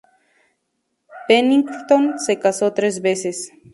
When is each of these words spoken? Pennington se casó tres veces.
Pennington 1.27 2.17
se 2.17 2.39
casó 2.39 2.73
tres 2.73 3.03
veces. 3.03 3.51